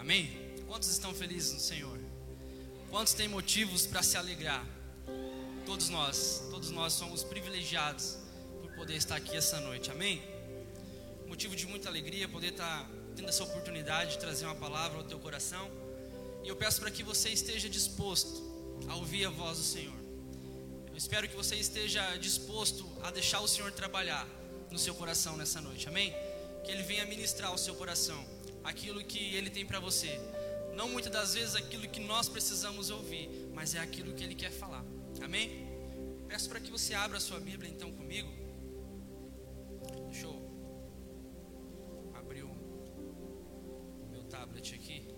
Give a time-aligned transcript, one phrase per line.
[0.00, 0.30] Amém?
[0.66, 2.00] Quantos estão felizes no Senhor?
[2.88, 4.66] Quantos têm motivos para se alegrar?
[5.66, 8.16] Todos nós, todos nós somos privilegiados
[8.62, 9.90] por poder estar aqui essa noite.
[9.90, 10.22] Amém?
[11.28, 15.18] Motivo de muita alegria poder estar tendo essa oportunidade de trazer uma palavra ao teu
[15.18, 15.70] coração.
[16.42, 18.42] E eu peço para que você esteja disposto
[18.88, 20.00] a ouvir a voz do Senhor.
[20.88, 24.26] Eu espero que você esteja disposto a deixar o Senhor trabalhar
[24.70, 25.86] no seu coração nessa noite.
[25.88, 26.10] Amém?
[26.64, 28.24] Que ele venha ministrar ao seu coração
[28.64, 30.20] aquilo que ele tem para você.
[30.74, 34.50] Não muitas das vezes aquilo que nós precisamos ouvir, mas é aquilo que ele quer
[34.50, 34.84] falar.
[35.22, 35.68] Amém?
[36.28, 38.30] Peço para que você abra a sua Bíblia então comigo.
[40.10, 40.36] Deixa eu
[42.14, 42.54] abrir o
[44.10, 45.08] meu tablet aqui.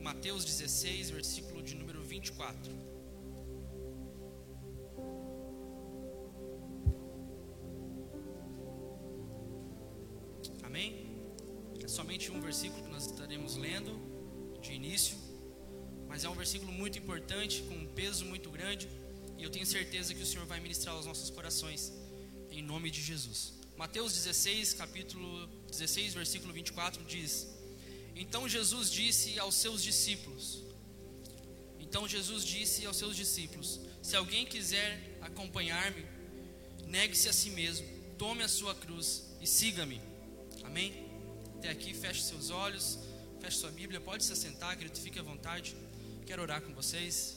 [0.00, 2.72] Mateus 16, versículo de número 24.
[12.52, 13.98] Versículo que nós estaremos lendo
[14.60, 15.16] de início,
[16.06, 18.86] mas é um versículo muito importante, com um peso muito grande,
[19.38, 21.90] e eu tenho certeza que o Senhor vai ministrar aos nossos corações,
[22.50, 23.54] em nome de Jesus.
[23.74, 27.48] Mateus 16, capítulo 16, versículo 24 diz:
[28.14, 30.62] Então Jesus disse aos seus discípulos:
[31.80, 36.04] Então Jesus disse aos seus discípulos: Se alguém quiser acompanhar-me,
[36.86, 37.86] negue-se a si mesmo,
[38.18, 40.02] tome a sua cruz e siga-me.
[40.64, 41.11] Amém?
[41.62, 42.98] Até aqui, feche seus olhos,
[43.40, 45.76] feche sua Bíblia, pode se assentar, querido, fique à vontade.
[46.26, 47.36] Quero orar com vocês.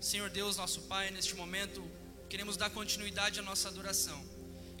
[0.00, 1.84] Senhor Deus, nosso Pai, neste momento,
[2.30, 4.18] queremos dar continuidade à nossa adoração.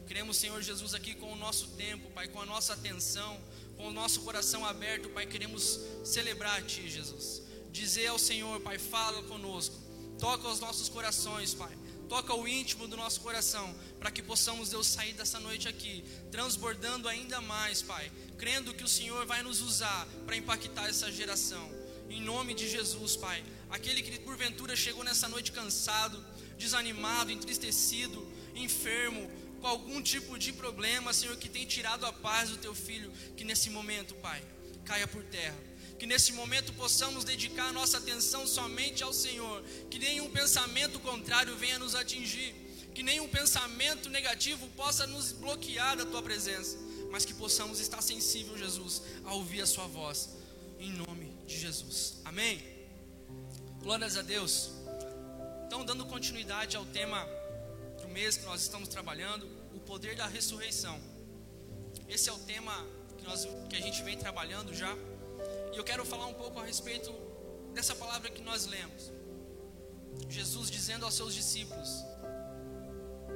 [0.06, 3.38] Queremos, Senhor Jesus, aqui com o nosso tempo, Pai, com a nossa atenção,
[3.76, 7.42] com o nosso coração aberto, Pai, queremos celebrar a Ti, Jesus.
[7.70, 9.76] Dizer ao Senhor, Pai, fala conosco,
[10.18, 11.76] toca os nossos corações, Pai.
[12.08, 17.06] Toca o íntimo do nosso coração, para que possamos, Deus, sair dessa noite aqui, transbordando
[17.06, 21.70] ainda mais, Pai, crendo que o Senhor vai nos usar para impactar essa geração.
[22.08, 23.44] Em nome de Jesus, Pai.
[23.68, 26.24] Aquele que porventura chegou nessa noite cansado,
[26.56, 29.30] desanimado, entristecido, enfermo,
[29.60, 33.44] com algum tipo de problema, Senhor, que tem tirado a paz do teu filho, que
[33.44, 34.42] nesse momento, Pai,
[34.84, 35.67] caia por terra.
[35.98, 41.78] Que nesse momento possamos dedicar nossa atenção somente ao Senhor, que nenhum pensamento contrário venha
[41.78, 42.54] nos atingir,
[42.94, 46.76] que nenhum pensamento negativo possa nos bloquear da tua presença,
[47.10, 50.30] mas que possamos estar sensíveis, Jesus, a ouvir a sua voz,
[50.78, 52.20] em nome de Jesus.
[52.24, 52.62] Amém.
[53.82, 54.70] Glórias a Deus.
[55.66, 57.26] Então, dando continuidade ao tema
[58.00, 61.00] do mês que nós estamos trabalhando, o poder da ressurreição.
[62.08, 62.86] Esse é o tema
[63.16, 64.96] que, nós, que a gente vem trabalhando já.
[65.72, 67.12] E eu quero falar um pouco a respeito
[67.72, 69.12] dessa palavra que nós lemos.
[70.28, 71.88] Jesus dizendo aos seus discípulos: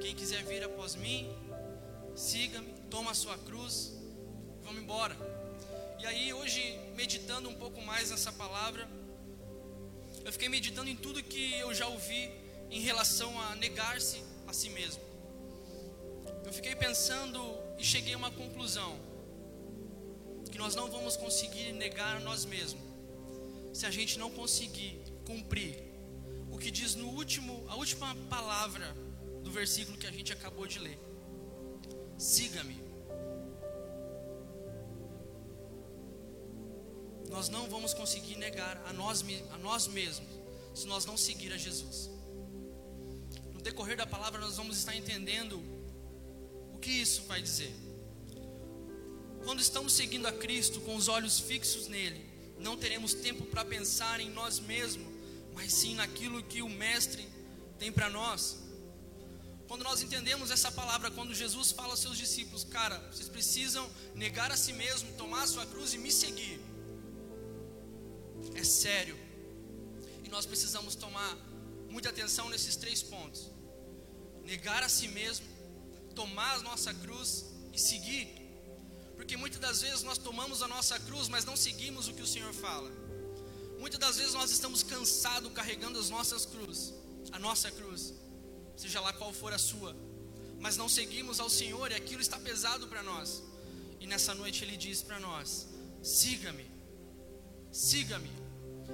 [0.01, 1.29] Quem quiser vir após mim,
[2.15, 3.93] siga-me, toma a sua cruz,
[4.63, 5.15] vamos embora.
[5.99, 8.87] E aí, hoje, meditando um pouco mais nessa palavra,
[10.25, 12.31] eu fiquei meditando em tudo que eu já ouvi
[12.69, 15.01] em relação a negar-se a si mesmo.
[16.45, 17.39] Eu fiquei pensando
[17.77, 18.99] e cheguei a uma conclusão:
[20.53, 22.83] que nós não vamos conseguir negar a nós mesmos
[23.73, 25.83] se a gente não conseguir cumprir
[26.51, 28.95] o que diz no último, a última palavra
[29.41, 30.99] do versículo que a gente acabou de ler.
[32.19, 32.77] Siga-me.
[37.31, 40.29] Nós não vamos conseguir negar a nós, a nós mesmos
[40.75, 42.11] se nós não seguir a Jesus.
[43.51, 45.59] No decorrer da palavra, nós vamos estar entendendo
[46.71, 47.73] o que isso vai dizer.
[49.43, 52.25] Quando estamos seguindo a Cristo com os olhos fixos nele,
[52.59, 55.07] não teremos tempo para pensar em nós mesmos,
[55.53, 57.27] mas sim naquilo que o Mestre
[57.77, 58.57] tem para nós.
[59.67, 64.51] Quando nós entendemos essa palavra, quando Jesus fala aos seus discípulos, cara, vocês precisam negar
[64.51, 66.59] a si mesmo, tomar a sua cruz e me seguir.
[68.55, 69.17] É sério.
[70.23, 71.37] E nós precisamos tomar
[71.89, 73.49] muita atenção nesses três pontos:
[74.43, 75.45] negar a si mesmo,
[76.15, 78.42] tomar a nossa cruz e seguir.
[79.23, 82.27] Porque muitas das vezes nós tomamos a nossa cruz, mas não seguimos o que o
[82.27, 82.91] Senhor fala.
[83.79, 86.93] Muitas das vezes nós estamos cansados carregando as nossas cruzes,
[87.31, 88.13] a nossa cruz,
[88.75, 89.95] seja lá qual for a sua,
[90.59, 93.41] mas não seguimos ao Senhor e aquilo está pesado para nós.
[94.01, 95.67] E nessa noite Ele diz para nós:
[96.03, 96.69] siga-me,
[97.71, 98.29] siga-me.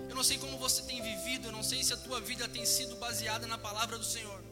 [0.07, 2.67] Eu não sei como você tem vivido, eu não sei se a tua vida tem
[2.67, 4.43] sido baseada na palavra do Senhor.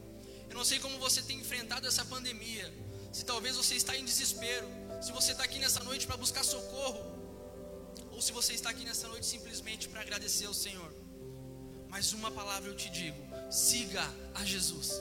[0.49, 2.73] Eu não sei como você tem enfrentado essa pandemia.
[3.13, 4.67] Se talvez você está em desespero,
[5.01, 7.03] se você está aqui nessa noite para buscar socorro,
[8.11, 10.91] ou se você está aqui nessa noite simplesmente para agradecer ao Senhor.
[11.89, 13.17] Mas uma palavra eu te digo:
[13.51, 14.03] siga
[14.33, 14.93] a Jesus.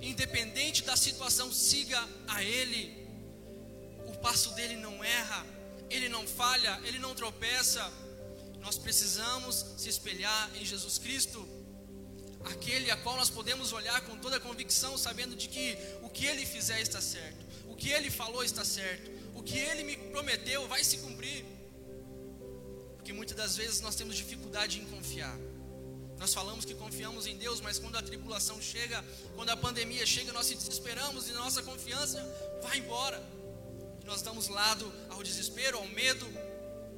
[0.00, 3.00] Independente da situação, siga a Ele.
[4.22, 5.44] passo dele não erra,
[5.90, 7.82] ele não falha, ele não tropeça.
[8.60, 11.46] Nós precisamos se espelhar em Jesus Cristo,
[12.44, 16.46] aquele a qual nós podemos olhar com toda convicção, sabendo de que o que ele
[16.46, 19.10] fizer está certo, o que ele falou está certo,
[19.42, 21.44] o que ele me prometeu vai se cumprir.
[22.94, 25.36] Porque muitas das vezes nós temos dificuldade em confiar.
[26.16, 29.04] Nós falamos que confiamos em Deus, mas quando a tribulação chega,
[29.34, 32.22] quando a pandemia chega, nós se desesperamos e nossa confiança
[32.62, 33.20] vai embora.
[34.00, 36.24] E nós damos lado ao desespero, ao medo,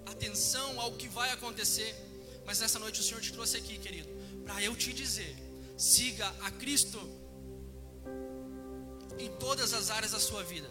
[0.04, 1.96] atenção ao que vai acontecer.
[2.44, 4.10] Mas nessa noite o Senhor te trouxe aqui, querido,
[4.44, 5.34] para eu te dizer:
[5.78, 7.00] siga a Cristo
[9.18, 10.68] em todas as áreas da sua vida,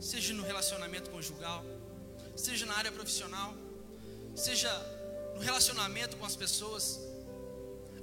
[0.00, 1.64] seja no relacionamento conjugal,
[2.34, 3.54] seja na área profissional,
[4.34, 4.70] seja
[5.34, 6.98] no relacionamento com as pessoas,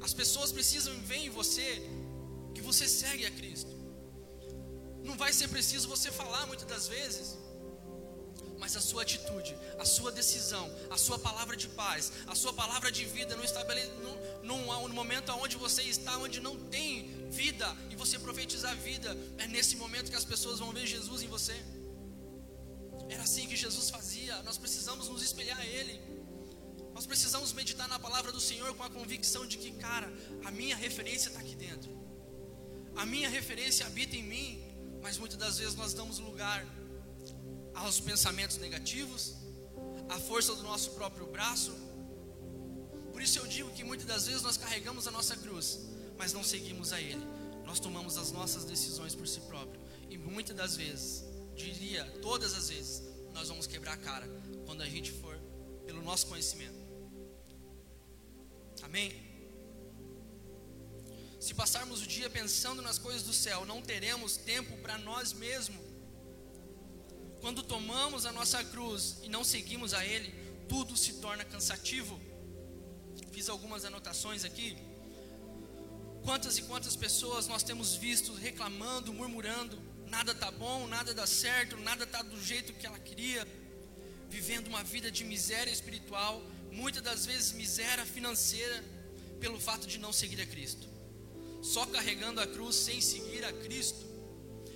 [0.01, 1.81] as pessoas precisam ver em você
[2.53, 3.75] que você segue a Cristo.
[5.03, 7.37] Não vai ser preciso você falar muitas das vezes,
[8.59, 12.91] mas a sua atitude, a sua decisão, a sua palavra de paz, a sua palavra
[12.91, 13.83] de vida no, estabele...
[14.03, 19.15] no, no, no momento onde você está, onde não tem vida, e você profetizar vida,
[19.37, 21.55] é nesse momento que as pessoas vão ver Jesus em você.
[23.09, 25.99] Era assim que Jesus fazia, nós precisamos nos espelhar a Ele.
[26.93, 30.11] Nós precisamos meditar na palavra do Senhor com a convicção de que, cara,
[30.43, 31.91] a minha referência está aqui dentro.
[32.95, 34.63] A minha referência habita em mim,
[35.01, 36.65] mas muitas das vezes nós damos lugar
[37.75, 39.35] aos pensamentos negativos,
[40.09, 41.71] à força do nosso próprio braço.
[43.13, 45.79] Por isso eu digo que muitas das vezes nós carregamos a nossa cruz,
[46.17, 47.25] mas não seguimos a Ele.
[47.63, 49.79] Nós tomamos as nossas decisões por si próprio.
[50.09, 51.23] E muitas das vezes,
[51.57, 54.27] diria todas as vezes, nós vamos quebrar a cara
[54.65, 55.37] quando a gente for
[55.85, 56.77] pelo nosso conhecimento.
[58.83, 59.27] Amém?
[61.39, 65.81] Se passarmos o dia pensando nas coisas do céu, não teremos tempo para nós mesmos.
[67.41, 70.33] Quando tomamos a nossa cruz e não seguimos a Ele,
[70.67, 72.19] tudo se torna cansativo.
[73.31, 74.75] Fiz algumas anotações aqui.
[76.23, 81.77] Quantas e quantas pessoas nós temos visto reclamando, murmurando, nada tá bom, nada dá certo,
[81.77, 83.47] nada tá do jeito que ela queria,
[84.29, 88.83] vivendo uma vida de miséria espiritual, muitas das vezes miséria financeira,
[89.39, 90.87] pelo fato de não seguir a Cristo.
[91.61, 94.05] Só carregando a cruz sem seguir a Cristo.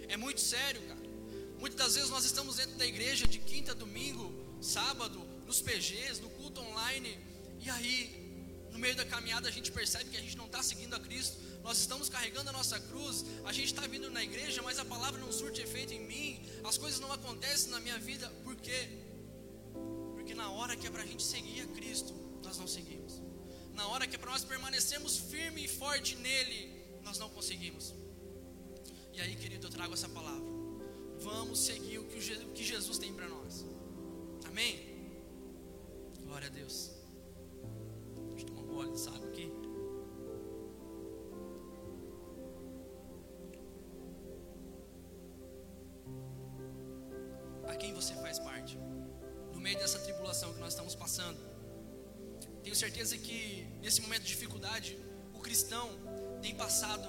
[0.07, 1.01] É muito sério, cara.
[1.59, 6.29] Muitas das vezes nós estamos dentro da igreja de quinta, domingo, sábado, nos PGs, no
[6.29, 7.19] culto online,
[7.59, 8.20] e aí,
[8.71, 11.38] no meio da caminhada, a gente percebe que a gente não está seguindo a Cristo.
[11.63, 15.19] Nós estamos carregando a nossa cruz, a gente está vindo na igreja, mas a palavra
[15.19, 18.89] não surte efeito em mim, as coisas não acontecem na minha vida, por quê?
[20.15, 22.13] Porque na hora que é para a gente seguir a Cristo,
[22.44, 23.21] nós não seguimos.
[23.73, 26.59] Na hora que é para nós permanecermos firme e forte nele,
[27.03, 27.94] nós não conseguimos.
[29.13, 30.50] E aí, querido, eu trago essa palavra.
[31.19, 33.65] Vamos seguir o que Jesus tem para nós.
[34.45, 34.79] Amém?
[36.25, 37.00] Glória a Deus.
[38.81, 39.51] Gole de água aqui.
[47.67, 48.77] A quem você faz parte?
[49.61, 51.37] meio dessa tribulação que nós estamos passando.
[52.63, 54.97] Tenho certeza que nesse momento de dificuldade,
[55.35, 55.87] o cristão
[56.41, 57.07] tem passado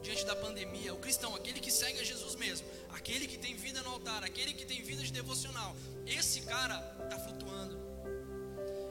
[0.00, 0.94] diante da pandemia.
[0.94, 4.54] O cristão, aquele que segue a Jesus mesmo, aquele que tem vida no altar, aquele
[4.54, 7.78] que tem vida de devocional, esse cara está flutuando.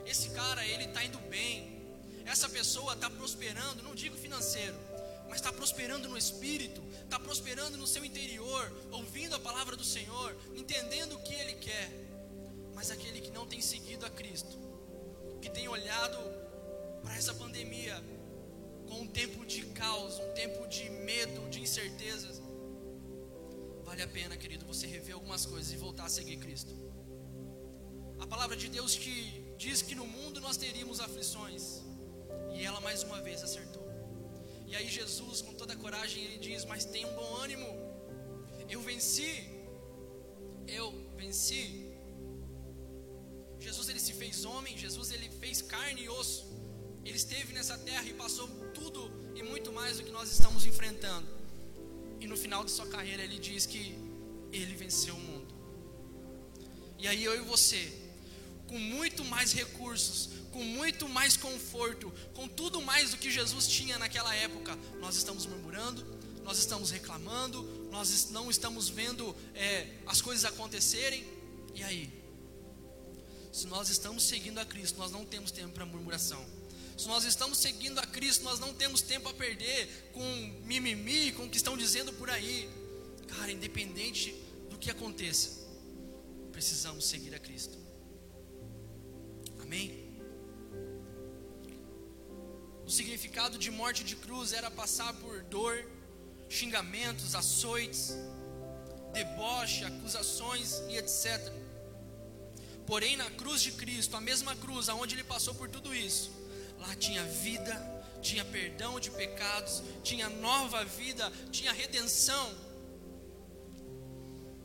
[0.05, 1.78] Esse cara, ele está indo bem.
[2.33, 4.77] Essa pessoa está prosperando, não digo financeiro,
[5.27, 10.35] mas está prosperando no espírito, está prosperando no seu interior, ouvindo a palavra do Senhor,
[10.55, 12.09] entendendo o que ele quer
[12.79, 14.57] mas aquele que não tem seguido a Cristo,
[15.41, 16.17] que tem olhado
[17.03, 18.01] para essa pandemia
[18.87, 22.41] com um tempo de caos, um tempo de medo, de incertezas,
[23.83, 26.73] vale a pena, querido, você rever algumas coisas e voltar a seguir Cristo.
[28.17, 31.81] A palavra de Deus que diz que no mundo nós teríamos aflições,
[32.59, 33.85] e ela mais uma vez acertou.
[34.67, 37.69] E aí Jesus, com toda a coragem, ele diz: "Mas tenha um bom ânimo.
[38.75, 39.31] Eu venci.
[40.79, 40.87] Eu
[41.21, 41.63] venci
[43.59, 46.45] Jesus ele se fez homem, Jesus ele fez carne e osso.
[47.05, 51.27] Ele esteve nessa terra e passou tudo e muito mais do que nós estamos enfrentando.
[52.19, 53.95] E no final de sua carreira ele diz que
[54.51, 55.53] ele venceu o mundo.
[56.97, 57.91] E aí eu e você,
[58.67, 63.97] com muito mais recursos, com muito mais conforto, com tudo mais do que Jesus tinha
[63.97, 66.05] naquela época, nós estamos murmurando,
[66.43, 71.23] nós estamos reclamando, nós não estamos vendo é, as coisas acontecerem.
[71.75, 72.19] E aí?
[73.51, 76.45] Se nós estamos seguindo a Cristo, nós não temos tempo para murmuração.
[76.97, 80.21] Se nós estamos seguindo a Cristo, nós não temos tempo a perder com
[80.65, 82.69] mimimi, com o que estão dizendo por aí.
[83.27, 84.35] Cara, independente
[84.69, 85.65] do que aconteça,
[86.51, 87.77] precisamos seguir a Cristo.
[89.61, 90.08] Amém?
[92.89, 95.87] O significado de morte de cruz era passar por dor,
[96.49, 98.15] xingamentos, açoites,
[99.13, 101.53] deboche, acusações e etc.
[102.87, 106.31] Porém, na cruz de Cristo, a mesma cruz aonde ele passou por tudo isso,
[106.79, 107.75] lá tinha vida,
[108.23, 112.57] tinha perdão de pecados, tinha nova vida, tinha redenção.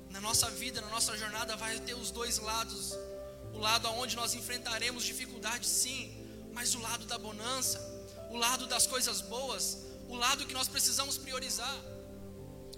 [0.09, 2.95] Na nossa vida, na nossa jornada, vai ter os dois lados:
[3.53, 6.11] o lado aonde nós enfrentaremos dificuldades, sim,
[6.55, 7.94] mas o lado da bonança,
[8.35, 11.77] o lado das coisas boas, o lado que nós precisamos priorizar.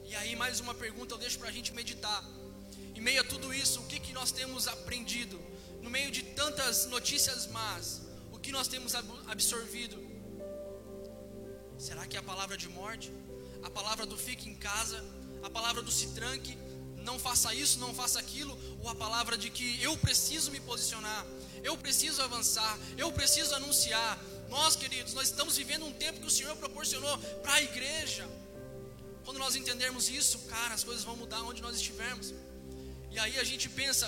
[0.04, 2.22] E aí, mais uma pergunta eu deixo para a gente meditar.
[2.94, 5.40] Em meio a tudo isso, o que, que nós temos aprendido?
[5.80, 8.02] No meio de tantas notícias más,
[8.34, 8.94] o que nós temos
[9.34, 9.96] absorvido?
[11.78, 13.10] Será que é a palavra de morte?
[13.62, 15.02] A palavra do fique em casa?
[15.42, 16.54] A palavra do se tranque?
[16.98, 18.58] Não faça isso, não faça aquilo?
[18.82, 21.24] Ou a palavra de que eu preciso me posicionar?
[21.64, 22.78] Eu preciso avançar?
[22.98, 24.18] Eu preciso anunciar?
[24.48, 28.28] Nós, queridos, nós estamos vivendo um tempo que o Senhor proporcionou para a igreja.
[29.24, 32.32] Quando nós entendermos isso, cara, as coisas vão mudar onde nós estivermos.
[33.10, 34.06] E aí a gente pensa,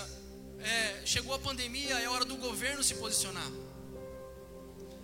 [0.59, 3.51] é, chegou a pandemia, é hora do governo se posicionar.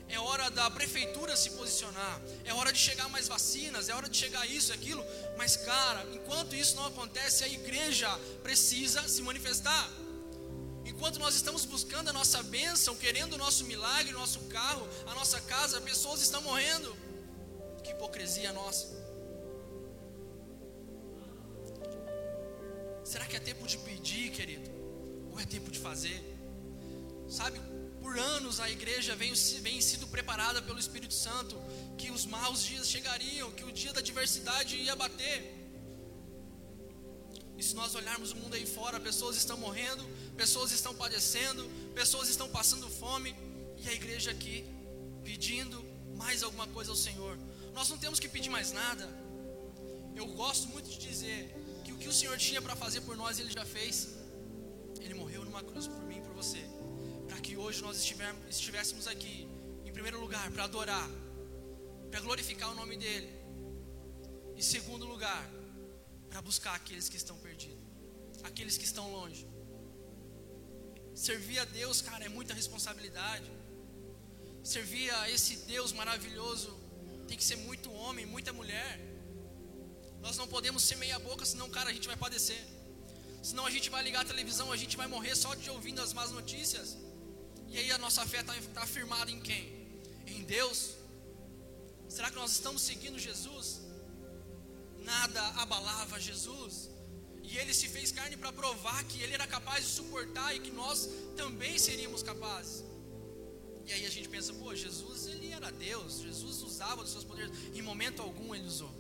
[0.08, 2.22] É hora da prefeitura se posicionar.
[2.46, 5.04] É hora de chegar mais vacinas, é hora de chegar isso aquilo.
[5.38, 8.10] Mas, cara, enquanto isso não acontece, a igreja
[8.44, 9.90] precisa se manifestar.
[10.96, 15.14] Enquanto nós estamos buscando a nossa bênção, querendo o nosso milagre, o nosso carro, a
[15.14, 16.96] nossa casa, pessoas estão morrendo.
[17.84, 18.86] Que hipocrisia nossa.
[23.04, 24.70] Será que é tempo de pedir, querido?
[25.32, 26.18] Ou é tempo de fazer?
[27.28, 27.60] Sabe,
[28.02, 31.62] por anos a igreja vem, vem sido preparada pelo Espírito Santo
[31.98, 35.54] que os maus dias chegariam, que o dia da diversidade ia bater.
[37.58, 40.04] E se nós olharmos o mundo aí fora, pessoas estão morrendo,
[40.36, 41.64] pessoas estão padecendo,
[41.94, 43.36] pessoas estão passando fome,
[43.78, 44.66] e a igreja aqui
[45.24, 45.84] pedindo
[46.16, 47.38] mais alguma coisa ao Senhor.
[47.74, 49.08] Nós não temos que pedir mais nada.
[50.16, 51.54] Eu gosto muito de dizer
[51.96, 54.10] o que o Senhor tinha para fazer por nós, Ele já fez.
[55.00, 56.64] Ele morreu numa cruz por mim e por você.
[57.28, 57.98] Para que hoje nós
[58.50, 59.48] estivéssemos aqui,
[59.86, 61.10] em primeiro lugar, para adorar,
[62.12, 63.30] para glorificar o nome dEle.
[64.56, 65.50] Em segundo lugar,
[66.30, 67.84] para buscar aqueles que estão perdidos,
[68.44, 69.48] aqueles que estão longe.
[71.16, 73.50] Servir a Deus, cara, é muita responsabilidade.
[74.62, 76.78] Servir a esse Deus maravilhoso
[77.28, 79.00] tem que ser muito homem, muita mulher.
[80.22, 82.62] Nós não podemos ser meia boca, senão, cara, a gente vai padecer.
[83.42, 86.12] Senão a gente vai ligar a televisão, a gente vai morrer só de ouvindo as
[86.12, 86.98] más notícias.
[87.70, 90.02] E aí a nossa fé está tá firmada em quem?
[90.28, 90.96] Em Deus?
[92.10, 93.82] Será que nós estamos seguindo Jesus?
[94.98, 96.90] Nada abalava Jesus.
[97.48, 100.72] E ele se fez carne para provar que ele era capaz de suportar e que
[100.72, 102.84] nós também seríamos capazes.
[103.86, 107.52] E aí a gente pensa, pô, Jesus ele era Deus, Jesus usava dos seus poderes.
[107.76, 108.94] Em momento algum ele usou.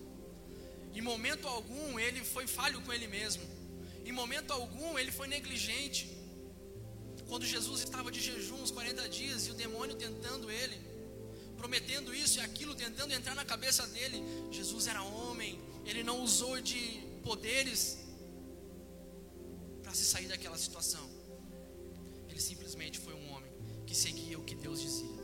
[0.94, 3.44] Em momento algum ele foi falho com ele mesmo.
[4.06, 6.16] Em momento algum ele foi negligente.
[7.28, 10.80] Quando Jesus estava de jejum uns 40 dias e o demônio tentando ele,
[11.58, 16.62] prometendo isso e aquilo, tentando entrar na cabeça dele, Jesus era homem, ele não usou
[16.62, 18.05] de poderes
[19.86, 21.08] para se sair daquela situação.
[22.28, 23.52] Ele simplesmente foi um homem
[23.86, 25.16] que seguia o que Deus dizia.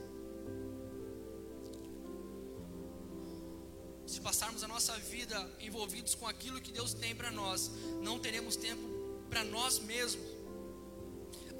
[4.11, 8.57] se passarmos a nossa vida envolvidos com aquilo que Deus tem para nós, não teremos
[8.57, 8.85] tempo
[9.29, 10.25] para nós mesmos.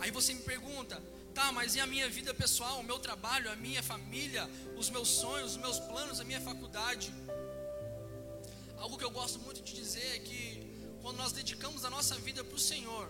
[0.02, 1.02] Aí você me pergunta,
[1.34, 5.08] tá, mas e a minha vida pessoal, o meu trabalho, a minha família, os meus
[5.08, 7.14] sonhos, os meus planos, a minha faculdade?
[8.78, 10.71] Algo que eu gosto muito de dizer é que
[11.02, 13.10] quando nós dedicamos a nossa vida para o Senhor,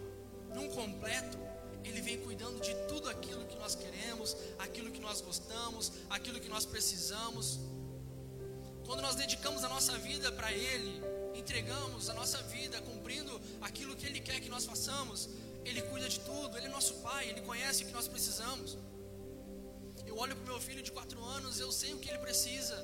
[0.53, 1.38] num completo,
[1.83, 6.50] Ele vem cuidando de tudo aquilo que nós queremos, aquilo que nós gostamos, aquilo que
[6.50, 7.60] nós precisamos.
[8.86, 11.01] Quando nós dedicamos a nossa vida para Ele,
[11.36, 15.29] entregamos a nossa vida, cumprindo aquilo que Ele quer que nós façamos,
[15.65, 18.77] Ele cuida de tudo, Ele é nosso Pai, Ele conhece o que nós precisamos.
[20.05, 22.75] Eu olho para o meu filho de quatro anos, eu sei o que ele precisa.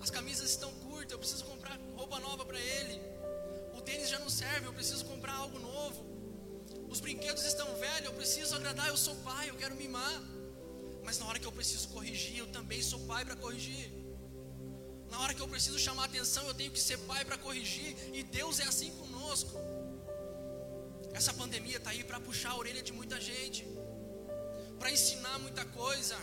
[0.00, 3.09] As camisas estão curtas, eu preciso comprar roupa nova para ele.
[3.80, 6.00] O tênis já não serve, eu preciso comprar algo novo.
[6.86, 10.16] Os brinquedos estão velhos, eu preciso agradar, eu sou pai, eu quero mimar.
[11.02, 13.90] Mas na hora que eu preciso corrigir, eu também sou pai para corrigir.
[15.10, 17.96] Na hora que eu preciso chamar atenção, eu tenho que ser pai para corrigir.
[18.12, 19.56] E Deus é assim conosco.
[21.14, 23.66] Essa pandemia está aí para puxar a orelha de muita gente,
[24.78, 26.18] para ensinar muita coisa,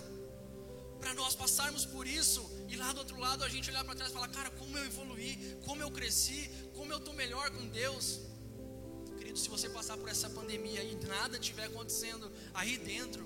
[1.00, 4.12] para nós passarmos por isso e lá do outro lado a gente olhar para trás
[4.12, 8.20] e falar: Cara, como eu evoluí, como eu cresci, como eu estou melhor com Deus.
[9.36, 13.24] se você passar por essa pandemia e nada estiver acontecendo aí dentro,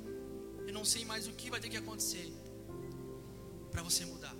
[0.67, 2.31] eu não sei mais o que vai ter que acontecer
[3.71, 4.35] para você mudar,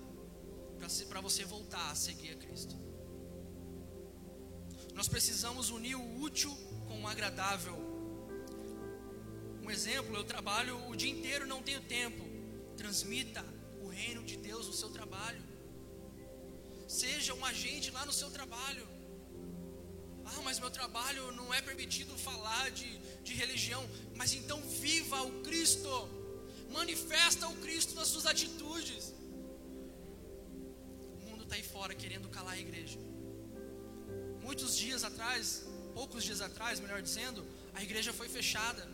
[1.08, 2.76] para você voltar a seguir a Cristo.
[4.94, 6.52] Nós precisamos unir o útil
[6.88, 7.76] com o agradável.
[9.64, 12.24] Um exemplo, eu trabalho o dia inteiro, não tenho tempo.
[12.76, 13.44] Transmita
[13.92, 15.42] reino de Deus no seu trabalho.
[16.88, 18.88] Seja um agente lá no seu trabalho.
[20.26, 22.90] Ah, mas meu trabalho não é permitido falar de,
[23.24, 23.84] de religião.
[24.16, 25.90] Mas então viva o Cristo.
[26.70, 29.14] Manifesta o Cristo nas suas atitudes.
[31.18, 33.00] O mundo está aí fora querendo calar a igreja.
[34.42, 38.88] Muitos dias atrás, poucos dias atrás, melhor dizendo, a igreja foi fechada.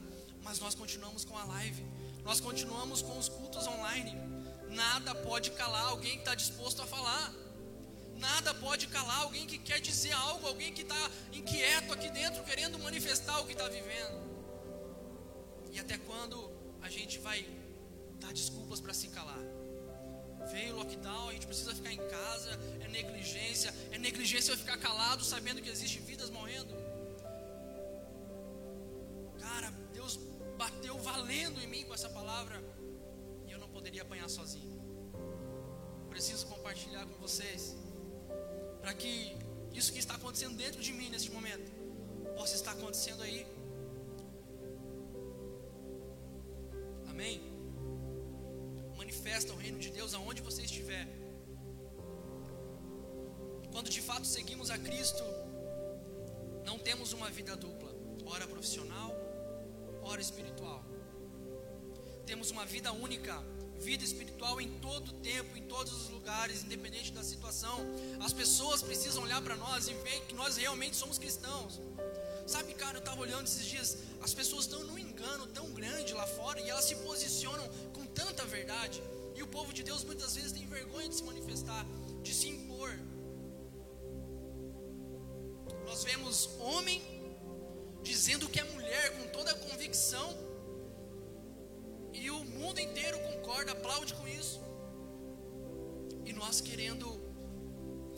[0.44, 1.84] Mas nós continuamos com a live.
[2.24, 4.14] Nós continuamos com os cultos online.
[4.70, 7.34] Nada pode calar alguém que está disposto a falar.
[8.16, 12.80] Nada pode calar alguém que quer dizer algo, alguém que está inquieto aqui dentro, querendo
[12.80, 14.28] manifestar o que está vivendo.
[15.72, 17.46] E até quando a gente vai
[18.20, 19.40] dar desculpas para se calar?
[20.52, 24.78] Veio o lockdown, a gente precisa ficar em casa, é negligência, é negligência eu ficar
[24.78, 26.74] calado sabendo que existem vidas morrendo.
[29.40, 30.18] Cara, Deus
[30.58, 32.64] bateu valendo em mim com essa palavra
[33.88, 34.74] poderia apanhar sozinho.
[36.10, 37.74] Preciso compartilhar com vocês
[38.82, 39.12] para que
[39.74, 41.72] isso que está acontecendo dentro de mim neste momento
[42.36, 43.48] possa estar acontecendo aí.
[47.12, 47.40] Amém?
[48.98, 51.08] Manifesta o reino de Deus aonde você estiver.
[53.72, 55.24] Quando de fato seguimos a Cristo,
[56.66, 57.92] não temos uma vida dupla,
[58.26, 59.14] ora profissional,
[60.04, 60.84] ora espiritual.
[62.26, 63.42] Temos uma vida única
[63.80, 67.80] vida espiritual em todo tempo, em todos os lugares, independente da situação.
[68.20, 71.80] As pessoas precisam olhar para nós e ver que nós realmente somos cristãos.
[72.46, 76.26] Sabe, cara, eu estava olhando esses dias, as pessoas estão num engano tão grande lá
[76.26, 79.02] fora e elas se posicionam com tanta verdade.
[79.36, 81.86] E o povo de Deus muitas vezes tem vergonha de se manifestar,
[82.24, 82.98] de se impor.
[85.86, 87.02] Nós vemos homem
[88.02, 90.47] dizendo que é mulher com toda a convicção
[92.28, 94.60] e o mundo inteiro concorda, aplaude com isso.
[96.26, 97.08] E nós querendo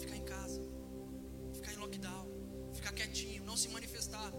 [0.01, 0.59] ficar em casa,
[1.53, 2.25] ficar em lockdown,
[2.73, 4.31] ficar quietinho, não se manifestar.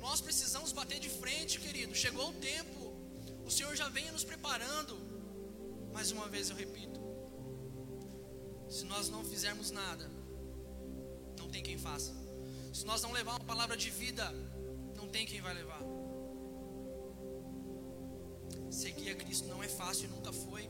[0.00, 1.94] Nós precisamos bater de frente, querido.
[1.94, 2.80] Chegou o tempo.
[3.44, 4.96] O Senhor já vem nos preparando.
[5.92, 6.98] Mais uma vez eu repito:
[8.70, 10.10] se nós não fizermos nada,
[11.38, 12.12] não tem quem faça.
[12.72, 14.32] Se nós não levar uma palavra de vida,
[14.96, 15.91] não tem quem vai levar.
[18.70, 20.68] Seguir a Cristo não é fácil, nunca foi.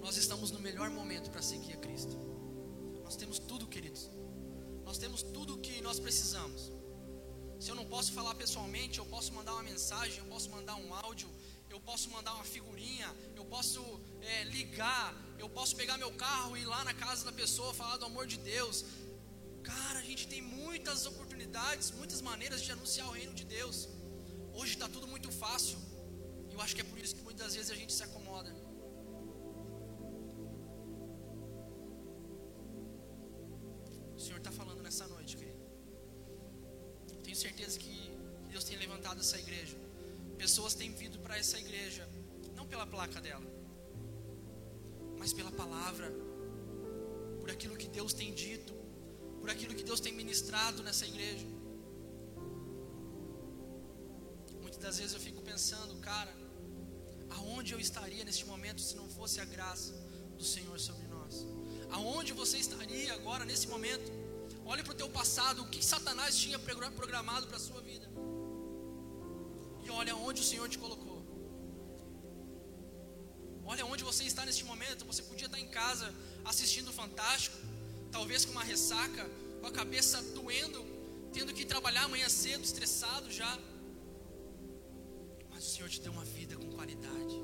[0.00, 2.16] Nós estamos no melhor momento para seguir a Cristo.
[3.02, 4.10] Nós temos tudo, queridos.
[4.84, 6.70] Nós temos tudo o que nós precisamos.
[7.58, 10.92] Se eu não posso falar pessoalmente, eu posso mandar uma mensagem, eu posso mandar um
[10.92, 11.28] áudio,
[11.70, 13.80] eu posso mandar uma figurinha, eu posso
[14.20, 17.96] é, ligar, eu posso pegar meu carro e ir lá na casa da pessoa falar
[17.96, 18.84] do amor de Deus.
[19.62, 23.88] Cara, a gente tem muitas oportunidades, muitas maneiras de anunciar o reino de Deus.
[24.52, 25.78] Hoje está tudo muito fácil.
[26.54, 28.50] Eu acho que é por isso que muitas vezes a gente se acomoda.
[34.16, 35.58] O Senhor está falando nessa noite, querido.
[37.24, 37.96] Tenho certeza que
[38.52, 39.76] Deus tem levantado essa igreja.
[40.38, 42.08] Pessoas têm vindo para essa igreja,
[42.54, 43.44] não pela placa dela,
[45.18, 46.08] mas pela palavra,
[47.40, 48.72] por aquilo que Deus tem dito,
[49.40, 51.46] por aquilo que Deus tem ministrado nessa igreja.
[54.62, 56.43] Muitas das vezes eu fico pensando, cara,
[57.38, 59.92] Aonde eu estaria neste momento se não fosse a graça
[60.38, 61.46] do Senhor sobre nós?
[61.90, 64.10] Aonde você estaria agora nesse momento?
[64.64, 68.06] Olhe para o teu passado, o que Satanás tinha programado para a sua vida.
[69.84, 71.14] E olha onde o Senhor te colocou.
[73.66, 75.04] Olha onde você está neste momento.
[75.04, 76.12] Você podia estar em casa
[76.44, 77.56] assistindo o Fantástico,
[78.10, 79.24] talvez com uma ressaca,
[79.60, 80.80] com a cabeça doendo,
[81.32, 83.58] tendo que trabalhar amanhã cedo, estressado já.
[85.64, 87.36] Mas o Senhor te deu uma vida com qualidade,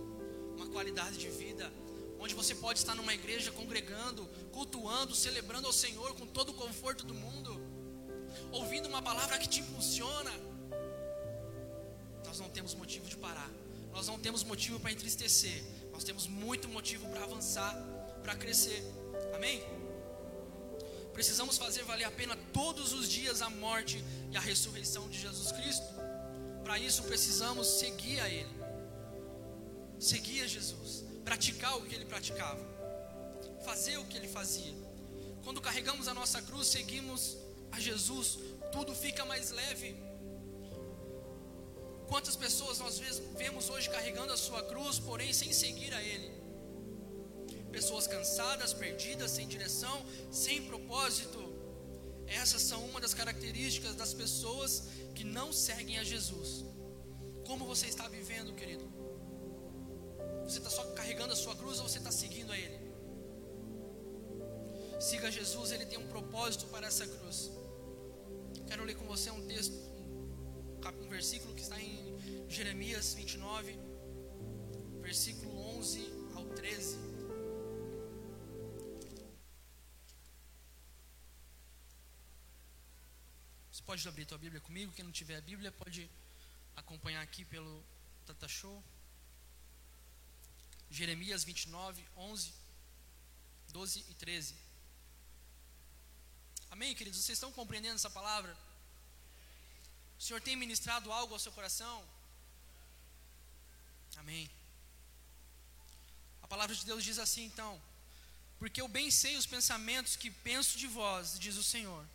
[0.55, 1.73] uma qualidade de vida,
[2.19, 7.07] onde você pode estar numa igreja congregando, cultuando, celebrando ao Senhor com todo o conforto
[7.07, 7.59] do mundo,
[8.53, 10.31] ouvindo uma palavra que te impulsiona.
[12.27, 13.51] Nós não temos motivo de parar,
[13.91, 17.75] nós não temos motivo para entristecer, nós temos muito motivo para avançar,
[18.23, 18.85] para crescer.
[19.35, 19.63] Amém?
[21.15, 25.53] Precisamos fazer valer a pena todos os dias a morte e a ressurreição de Jesus
[25.53, 26.00] Cristo.
[26.71, 28.61] Para isso precisamos seguir a Ele
[29.99, 32.65] seguir a Jesus, praticar o que ele praticava,
[33.65, 34.73] fazer o que ele fazia.
[35.45, 37.37] Quando carregamos a nossa cruz, seguimos
[37.73, 38.39] a Jesus
[38.73, 39.97] tudo fica mais leve.
[42.09, 43.01] Quantas pessoas nós
[43.37, 46.31] vemos hoje carregando a sua cruz, porém sem seguir a Ele?
[47.73, 51.41] Pessoas cansadas, perdidas, sem direção, sem propósito.
[52.27, 54.85] Essas são uma das características das pessoas
[55.21, 56.65] que não seguem a Jesus.
[57.47, 58.87] Como você está vivendo, querido?
[60.45, 62.79] Você está só carregando a sua cruz ou você está seguindo a Ele?
[64.99, 67.51] Siga Jesus, Ele tem um propósito para essa cruz.
[68.67, 69.75] Quero ler com você um texto,
[71.03, 72.17] um versículo que está em
[72.49, 73.79] Jeremias 29,
[75.03, 76.01] versículo 11
[76.35, 77.10] ao 13.
[83.81, 84.93] Você pode abrir tua Bíblia comigo?
[84.93, 86.09] Quem não tiver a Bíblia pode
[86.77, 87.83] acompanhar aqui pelo
[88.27, 88.85] Tata Show.
[90.91, 92.53] Jeremias 29, 11,
[93.69, 94.55] 12 e 13.
[96.71, 97.21] Amém, queridos?
[97.21, 98.55] Vocês estão compreendendo essa palavra?
[100.19, 102.07] O Senhor tem ministrado algo ao seu coração?
[104.17, 104.51] Amém.
[106.43, 107.81] A palavra de Deus diz assim então:
[108.59, 112.07] Porque eu bem sei os pensamentos que penso de vós, diz o Senhor.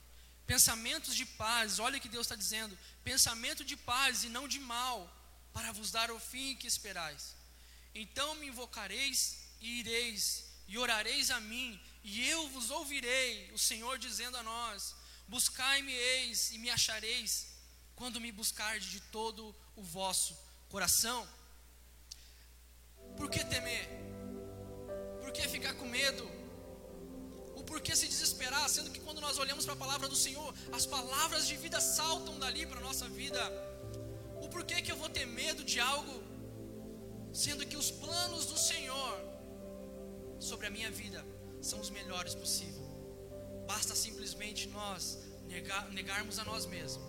[0.46, 4.60] Pensamentos de paz, olha o que Deus está dizendo: pensamento de paz e não de
[4.60, 5.12] mal,
[5.54, 7.36] para vos dar o fim que esperais.
[7.94, 13.98] Então me invocareis e ireis, e orareis a mim, e eu vos ouvirei, o Senhor
[13.98, 14.96] dizendo a nós:
[15.28, 17.48] Buscai-me-eis e me achareis,
[17.96, 20.38] quando me buscardes de todo o vosso
[20.70, 21.28] coração.
[23.18, 23.88] Por que temer?
[25.22, 26.35] Por que ficar com medo?
[27.66, 30.86] O porquê se desesperar, sendo que quando nós olhamos para a palavra do Senhor, as
[30.86, 33.42] palavras de vida saltam dali para a nossa vida.
[34.40, 36.16] O porquê que eu vou ter medo de algo
[37.34, 39.16] sendo que os planos do Senhor
[40.40, 41.26] sobre a minha vida
[41.60, 42.86] são os melhores possíveis.
[43.66, 47.04] Basta simplesmente nós negar, negarmos a nós mesmos,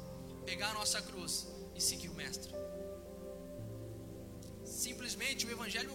[0.46, 2.50] pegar a nossa cruz e seguir o Mestre.
[4.64, 5.92] Simplesmente o Evangelho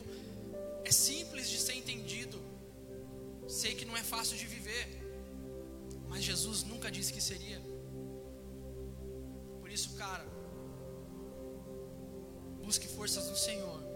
[0.86, 2.51] é simples de ser entendido.
[3.60, 4.86] Sei que não é fácil de viver,
[6.10, 7.62] mas Jesus nunca disse que seria.
[9.60, 10.26] Por isso, cara,
[12.64, 13.92] busque forças no Senhor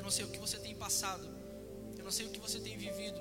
[0.00, 1.28] eu não sei o que você tem passado.
[1.98, 3.20] Eu não sei o que você tem vivido.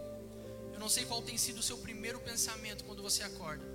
[0.74, 3.66] Eu não sei qual tem sido o seu primeiro pensamento quando você acorda.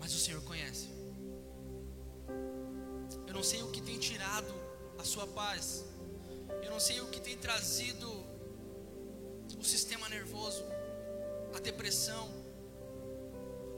[0.00, 0.88] Mas o Senhor conhece.
[3.24, 4.52] Eu não sei o que tem tirado
[4.98, 5.84] a sua paz.
[6.64, 8.08] Eu não sei o que tem trazido
[9.64, 10.62] o sistema nervoso,
[11.56, 12.28] a depressão,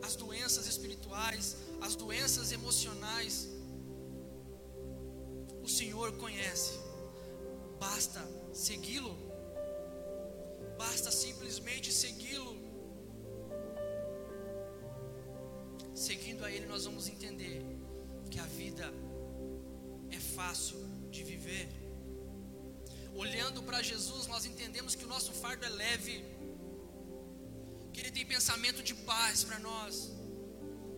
[0.02, 3.48] as doenças espirituais, as doenças emocionais.
[5.62, 6.72] O Senhor conhece
[7.78, 8.20] basta
[8.52, 9.16] segui-lo,
[10.76, 12.56] basta simplesmente segui-lo.
[15.94, 17.62] Seguindo a Ele, nós vamos entender
[18.28, 18.92] que a vida
[20.10, 20.78] é fácil
[21.12, 21.85] de viver.
[23.24, 26.16] Olhando para Jesus, nós entendemos que o nosso fardo é leve,
[27.92, 29.94] que Ele tem pensamento de paz para nós,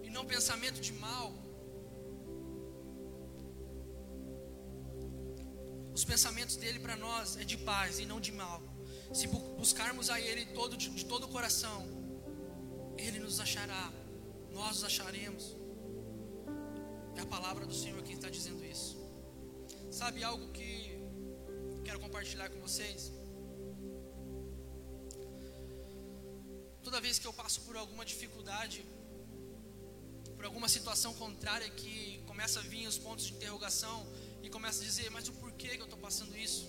[0.06, 1.28] e não pensamento de mal.
[5.98, 8.60] Os pensamentos dele para nós é de paz e não de mal.
[9.18, 9.26] Se
[9.62, 11.78] buscarmos a Ele todo, de, todo o coração,
[13.04, 13.92] Ele nos achará,
[14.58, 15.44] nós os acharemos.
[17.16, 18.96] É a palavra do Senhor quem está dizendo isso.
[20.00, 20.67] Sabe algo que
[21.98, 23.12] quero compartilhar com vocês?
[26.82, 28.84] Toda vez que eu passo por alguma dificuldade,
[30.36, 34.06] por alguma situação contrária que começa a vir os pontos de interrogação
[34.42, 36.64] e começa a dizer, mas o porquê que eu estou passando isso?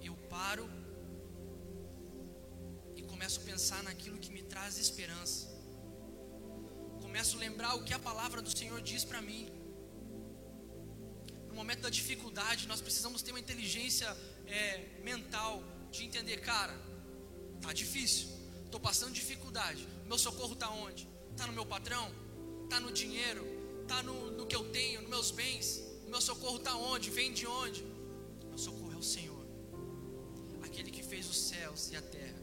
[0.00, 0.66] Eu paro
[2.94, 5.48] e começo a pensar naquilo que me traz esperança.
[7.02, 9.55] Começo a lembrar o que a palavra do Senhor diz para mim.
[11.56, 14.14] No momento da dificuldade, nós precisamos ter uma inteligência
[14.46, 16.78] é, mental de entender, cara,
[17.62, 18.28] tá difícil,
[18.66, 19.88] estou passando dificuldade.
[20.04, 21.08] Meu socorro está onde?
[21.30, 22.12] Está no meu patrão?
[22.64, 23.42] Está no dinheiro?
[23.84, 25.82] Está no, no que eu tenho, nos meus bens?
[26.06, 27.08] meu socorro está onde?
[27.08, 27.82] Vem de onde?
[28.50, 29.46] Meu socorro é o Senhor,
[30.62, 32.42] aquele que fez os céus e a terra,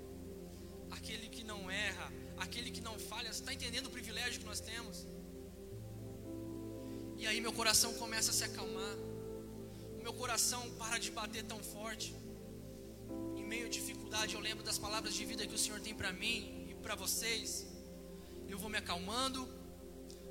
[0.90, 3.32] aquele que não erra, aquele que não falha.
[3.32, 5.06] Você está entendendo o privilégio que nós temos?
[7.24, 8.96] E aí meu coração começa a se acalmar,
[9.98, 12.14] o meu coração para de bater tão forte.
[13.38, 16.12] Em meio à dificuldade, eu lembro das palavras de vida que o Senhor tem para
[16.12, 17.66] mim e para vocês.
[18.50, 19.48] Eu vou me acalmando,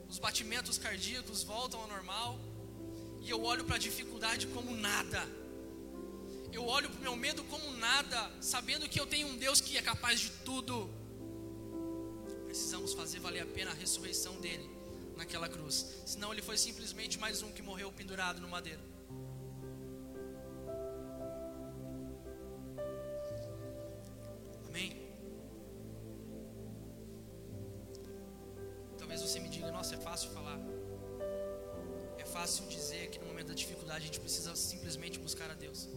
[0.06, 2.38] os batimentos cardíacos voltam ao normal
[3.22, 5.22] e eu olho para a dificuldade como nada.
[6.52, 9.78] Eu olho para o meu medo como nada, sabendo que eu tenho um Deus que
[9.78, 10.90] é capaz de tudo.
[12.44, 14.81] precisamos fazer valer a pena a ressurreição dele
[15.16, 16.02] naquela cruz.
[16.06, 18.80] Senão ele foi simplesmente mais um que morreu pendurado no madeiro.
[24.68, 24.90] Amém?
[28.98, 30.58] Talvez você me diga, nossa, é fácil falar.
[32.18, 35.88] É fácil dizer que no momento da dificuldade a gente precisa simplesmente buscar a Deus.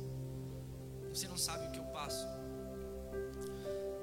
[1.09, 2.27] Você não sabe o que eu passo.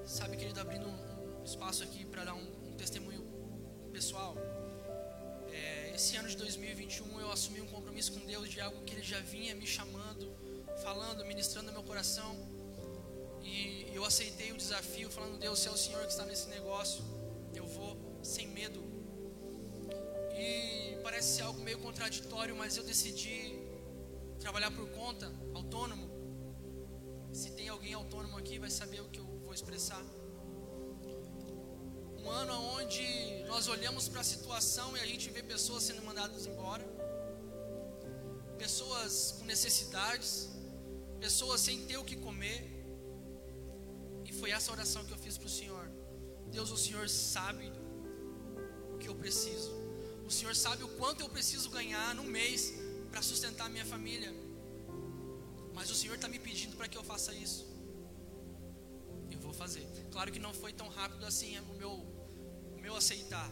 [0.06, 3.22] Sabe, querido, abrindo um espaço aqui para dar um, um, testemunho
[6.02, 9.20] esse ano de 2021 eu assumi um compromisso com Deus de algo que Ele já
[9.20, 10.34] vinha me chamando,
[10.82, 12.32] falando, ministrando no meu coração.
[13.40, 17.04] E eu aceitei o desafio, falando: Deus, se é o Senhor que está nesse negócio,
[17.54, 18.82] eu vou sem medo.
[20.44, 23.60] E parece ser algo meio contraditório, mas eu decidi
[24.40, 26.10] trabalhar por conta, autônomo.
[27.32, 30.04] Se tem alguém autônomo aqui, vai saber o que eu vou expressar.
[32.24, 33.04] Um ano onde
[33.46, 36.84] nós olhamos para a situação e a gente vê pessoas sendo mandadas embora,
[38.58, 40.48] pessoas com necessidades,
[41.18, 42.60] pessoas sem ter o que comer.
[44.24, 45.90] E foi essa oração que eu fiz para o Senhor.
[46.46, 47.72] Deus, o Senhor sabe
[48.94, 49.72] o que eu preciso.
[50.24, 52.72] O Senhor sabe o quanto eu preciso ganhar no mês
[53.10, 54.32] para sustentar minha família.
[55.74, 57.72] Mas o Senhor está me pedindo para que eu faça isso
[59.52, 59.86] vou fazer.
[60.10, 61.92] Claro que não foi tão rápido assim o meu,
[62.92, 63.50] o meu aceitar.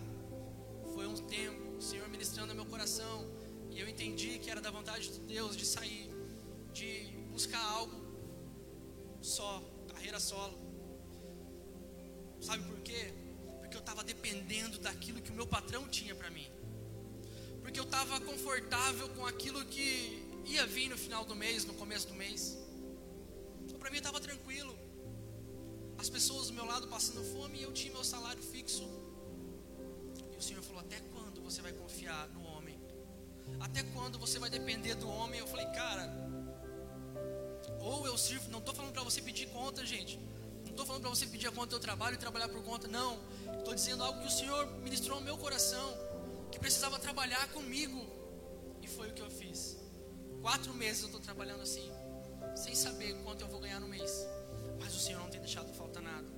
[0.95, 3.27] Foi um tempo, o Senhor ministrando no meu coração,
[3.71, 6.11] e eu entendi que era da vontade de Deus de sair,
[6.75, 6.89] de
[7.33, 7.99] buscar algo
[9.23, 10.59] só, carreira solo.
[12.41, 13.13] Sabe por quê?
[13.61, 16.49] Porque eu estava dependendo daquilo que o meu patrão tinha para mim.
[17.63, 19.89] Porque eu estava confortável com aquilo que
[20.45, 22.59] ia vir no final do mês, no começo do mês.
[23.79, 24.75] Para mim estava tranquilo
[25.99, 29.10] as pessoas do meu lado passando fome e eu tinha meu salário fixo.
[30.41, 32.81] O Senhor falou: Até quando você vai confiar no homem?
[33.61, 35.39] Até quando você vai depender do homem?
[35.39, 36.05] Eu falei: Cara,
[37.79, 38.51] ou eu sirvo.
[38.51, 40.19] Não estou falando para você pedir conta, gente.
[40.65, 42.89] Não estou falando para você pedir a conta do seu trabalho e trabalhar por conta.
[42.89, 43.21] Não.
[43.59, 45.89] Estou dizendo algo que o Senhor ministrou ao meu coração.
[46.51, 48.01] Que precisava trabalhar comigo.
[48.81, 49.77] E foi o que eu fiz.
[50.41, 51.93] Quatro meses eu estou trabalhando assim.
[52.57, 54.27] Sem saber quanto eu vou ganhar no mês.
[54.81, 56.29] Mas o Senhor não tem deixado faltar nada.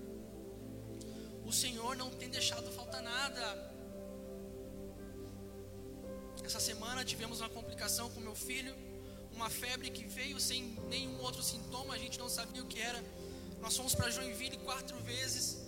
[1.45, 3.72] O Senhor não tem deixado faltar nada.
[6.45, 8.75] Essa semana tivemos uma complicação com meu filho,
[9.35, 13.03] uma febre que veio sem nenhum outro sintoma, a gente não sabia o que era.
[13.61, 15.59] Nós fomos para Joinville quatro vezes.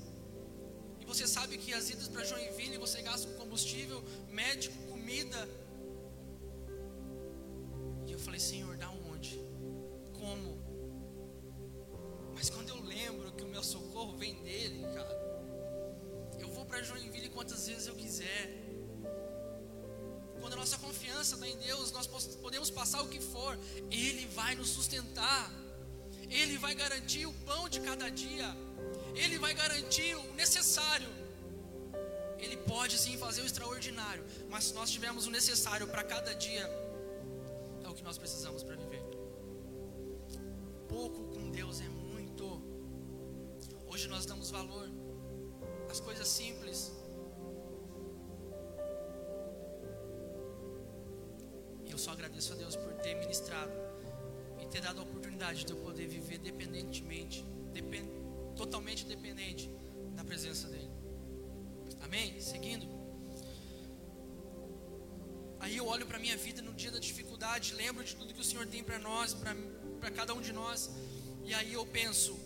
[1.00, 5.48] E você sabe que as idas para Joinville você gasta com combustível, médico, comida.
[8.06, 9.38] E eu falei, Senhor, dá onde?
[10.18, 10.58] Como?
[12.34, 15.14] Mas quando eu lembro que o meu socorro vem dele, cara,
[16.38, 18.63] eu vou para Joinville quantas vezes eu quiser.
[20.44, 23.58] Quando a nossa confiança está em Deus, nós podemos passar o que for,
[23.90, 25.50] Ele vai nos sustentar,
[26.28, 28.48] Ele vai garantir o pão de cada dia,
[29.14, 31.08] Ele vai garantir o necessário.
[32.38, 36.66] Ele pode sim fazer o extraordinário, mas se nós tivermos o necessário para cada dia,
[37.82, 39.02] é o que nós precisamos para viver.
[40.86, 41.88] Pouco com Deus é
[43.94, 44.90] Hoje nós damos valor
[45.88, 46.92] às coisas simples.
[51.94, 53.70] Eu só agradeço a Deus por ter ministrado
[54.60, 58.08] e ter dado a oportunidade de eu poder viver dependentemente, depend,
[58.56, 59.70] totalmente dependente
[60.16, 60.90] da presença dEle.
[62.00, 62.40] Amém?
[62.40, 62.84] Seguindo.
[65.60, 68.44] Aí eu olho para minha vida no dia da dificuldade, lembro de tudo que o
[68.44, 70.90] Senhor tem para nós, para cada um de nós,
[71.44, 72.36] e aí eu penso,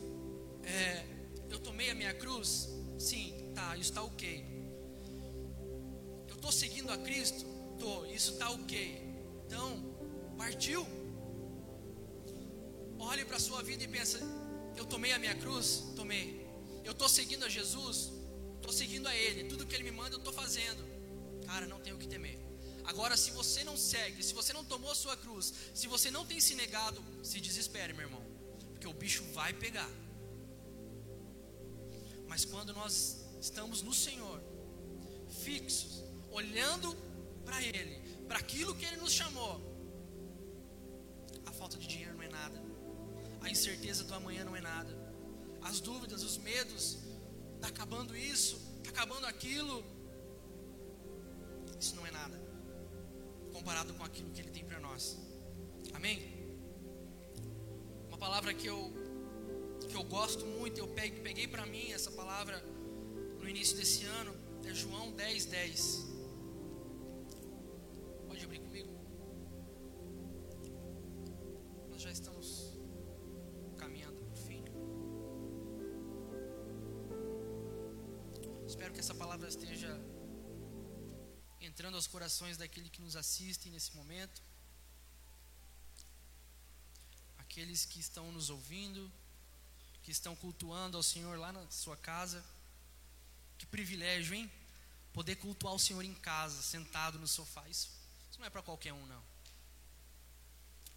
[0.63, 1.07] é,
[1.49, 2.69] eu tomei a minha cruz?
[2.99, 4.45] Sim, tá, isso está ok.
[6.29, 7.47] Eu estou seguindo a Cristo?
[7.79, 9.08] Tô, isso está ok.
[9.49, 9.83] Então,
[10.37, 10.87] partiu.
[12.99, 14.19] Olhe para a sua vida e pensa:
[14.77, 15.85] eu tomei a minha cruz?
[15.97, 16.47] Tomei.
[16.85, 18.13] Eu estou seguindo a Jesus?
[18.57, 19.49] Estou seguindo a Ele.
[19.49, 20.85] Tudo que Ele me manda, eu estou fazendo.
[21.47, 22.39] Cara, não tenho o que temer.
[22.85, 26.25] Agora, se você não segue, se você não tomou a sua cruz, se você não
[26.27, 28.23] tem se negado, se desespere, meu irmão,
[28.73, 29.91] porque o bicho vai pegar.
[32.29, 34.41] Mas quando nós estamos no Senhor,
[35.43, 36.95] fixos, olhando
[37.45, 39.61] para Ele, para aquilo que Ele nos chamou,
[41.47, 42.63] a falta de dinheiro não é nada,
[43.41, 44.97] a incerteza do amanhã não é nada,
[45.63, 46.99] as dúvidas, os medos,
[47.57, 49.85] está acabando isso, está acabando aquilo,
[51.81, 52.39] isso não é nada,
[53.53, 55.19] comparado com aquilo que Ele tem para nós,
[55.95, 56.37] amém?
[58.09, 58.93] Uma palavra que eu
[59.89, 62.63] que eu gosto muito, eu peguei, peguei para mim essa palavra
[63.41, 66.18] no início desse ano, é João 10, 10.
[78.89, 80.01] Espero que essa palavra esteja
[81.61, 84.41] entrando aos corações daqueles que nos assistem nesse momento,
[87.37, 89.13] aqueles que estão nos ouvindo,
[90.03, 92.43] que estão cultuando ao Senhor lá na sua casa.
[93.59, 94.51] Que privilégio, hein?
[95.13, 97.69] Poder cultuar o Senhor em casa, sentado no sofá.
[97.69, 97.91] Isso,
[98.31, 99.23] isso não é para qualquer um, não.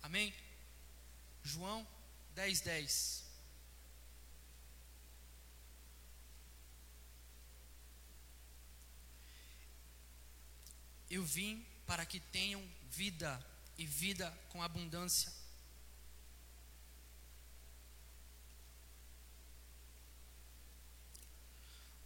[0.02, 0.34] Amém?
[1.44, 1.86] João
[2.36, 3.31] 10, 10.
[11.12, 13.46] Eu vim para que tenham vida
[13.78, 15.30] e vida com abundância.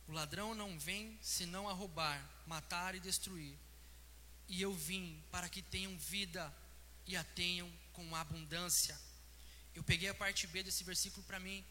[0.08, 3.56] O ladrão não vem senão a roubar, matar e destruir.
[4.48, 6.52] E eu vim para que tenham vida
[7.06, 9.00] e a tenham com abundância.
[9.76, 11.63] Eu peguei a parte B desse versículo para mim,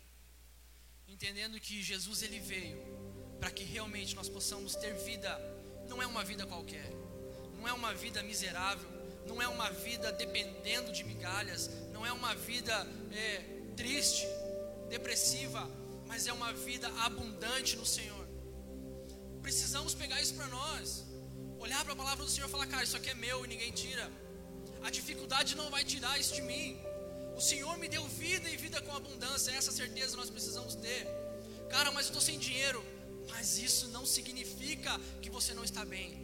[1.09, 2.79] entendendo que Jesus ele veio
[3.41, 5.37] para que realmente nós possamos ter vida,
[5.89, 7.04] não é uma vida qualquer
[7.65, 8.87] não é uma vida miserável,
[9.27, 13.43] não é uma vida dependendo de migalhas, não é uma vida é,
[13.75, 14.27] triste,
[14.91, 15.67] depressiva,
[16.07, 18.29] mas é uma vida abundante no Senhor.
[19.41, 21.07] Precisamos pegar isso para nós,
[21.59, 23.73] olhar para a palavra do Senhor e falar: cara, isso aqui é meu e ninguém
[23.73, 24.13] tira.
[24.83, 26.79] A dificuldade não vai tirar isso de mim.
[27.35, 31.09] O Senhor me deu vida e vida com abundância, essa certeza nós precisamos ter.
[31.71, 32.85] Cara, mas eu estou sem dinheiro.
[33.31, 36.24] Mas isso não significa que você não está bem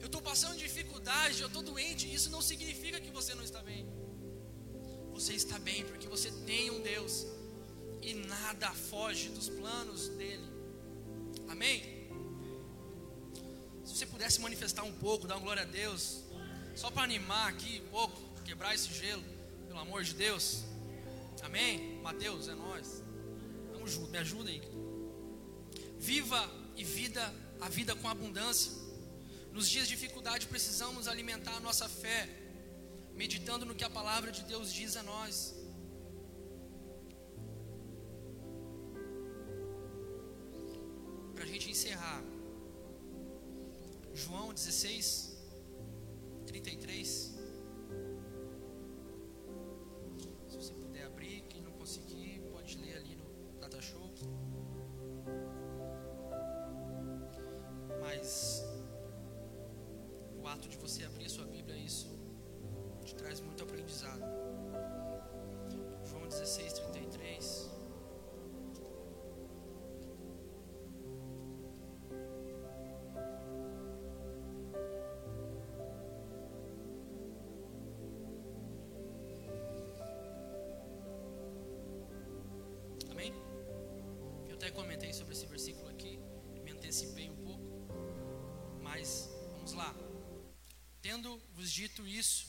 [0.00, 3.86] eu estou passando dificuldade, eu estou doente, isso não significa que você não está bem.
[5.12, 7.26] Você está bem porque você tem um Deus
[8.02, 10.48] e nada foge dos planos dele.
[11.48, 12.00] Amém?
[13.84, 16.22] Se você pudesse manifestar um pouco, dar uma glória a Deus,
[16.74, 19.22] só para animar aqui um pouco, quebrar esse gelo,
[19.66, 20.62] pelo amor de Deus.
[21.42, 22.00] Amém?
[22.00, 23.02] Mateus, é nós.
[24.10, 24.62] Me ajuda aí.
[25.98, 28.72] Viva e vida a vida com abundância.
[29.52, 32.28] Nos dias de dificuldade, precisamos alimentar a nossa fé,
[33.14, 35.54] meditando no que a palavra de Deus diz a nós.
[41.34, 42.22] Para a gente encerrar,
[44.14, 45.36] João 16,
[46.46, 47.39] 33.
[60.60, 62.10] Fato de você abrir a sua Bíblia, isso
[63.02, 64.22] te traz muito aprendizado.
[66.04, 67.70] João 16, 33.
[83.10, 83.32] Amém?
[84.46, 86.20] Eu até comentei sobre esse versículo aqui,
[86.62, 87.64] me antecipei um pouco,
[88.82, 90.09] mas vamos lá.
[91.02, 92.46] Tendo-vos dito isso,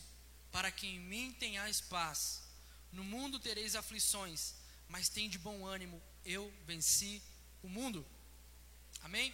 [0.52, 2.44] para que em mim tenhais paz.
[2.92, 4.56] No mundo tereis aflições,
[4.88, 7.22] mas tem de bom ânimo, eu venci
[7.64, 8.06] o mundo.
[9.02, 9.34] Amém?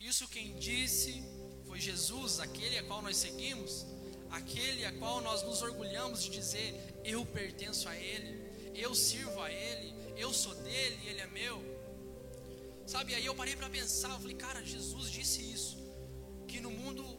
[0.00, 1.22] Isso quem disse
[1.66, 3.86] foi Jesus, aquele a qual nós seguimos,
[4.30, 6.74] aquele a qual nós nos orgulhamos de dizer:
[7.04, 8.30] eu pertenço a Ele,
[8.74, 11.62] eu sirvo a Ele, eu sou dele, Ele é meu.
[12.84, 15.78] Sabe, aí eu parei para pensar, eu falei, cara, Jesus disse isso,
[16.48, 17.11] que no mundo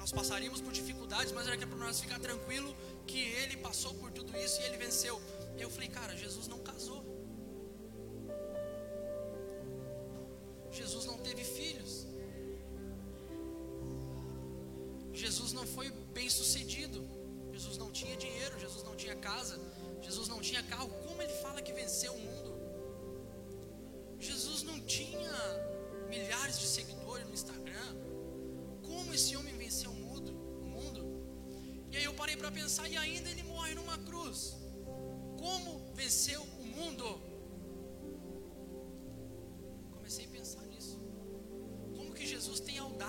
[0.00, 2.74] nós passaríamos por dificuldades, mas era que é para nós ficar tranquilo
[3.06, 5.20] que ele passou por tudo isso e ele venceu.
[5.58, 6.58] Eu falei, cara, Jesus não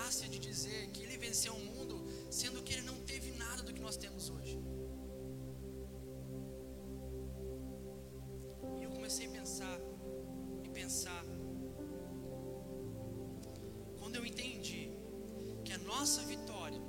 [0.02, 1.96] audácia de dizer que ele venceu o mundo,
[2.30, 4.58] sendo que ele não teve nada do que nós temos hoje?
[8.80, 9.78] E eu comecei a pensar
[10.64, 11.24] e pensar.
[14.00, 14.90] Quando eu entendi
[15.64, 16.80] que a nossa vitória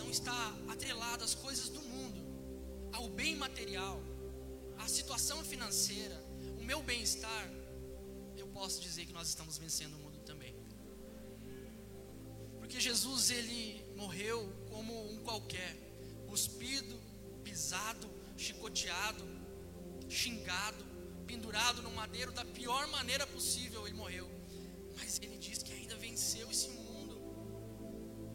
[0.00, 2.20] não está atrelado às coisas do mundo,
[2.92, 4.00] ao bem material,
[4.78, 6.18] à situação financeira,
[6.60, 7.44] o meu bem-estar,
[8.36, 10.01] eu posso dizer que nós estamos vencendo o
[12.82, 15.72] Jesus ele morreu como um qualquer,
[16.26, 16.96] cuspido,
[17.44, 19.24] pisado, chicoteado,
[20.08, 20.84] xingado,
[21.24, 24.28] pendurado no madeiro da pior maneira possível, ele morreu.
[24.96, 27.16] Mas ele diz que ainda venceu esse mundo.